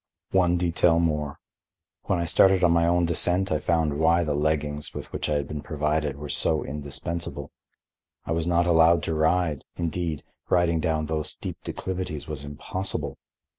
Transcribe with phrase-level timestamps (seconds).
[0.31, 1.37] One detail more.
[2.05, 5.35] When I stared on my own descent I found why the leggings, with which I
[5.35, 7.51] had been provided, were so indispensable.
[8.25, 13.19] I was not allowed to ride; indeed, riding down those steep declivities was impossible.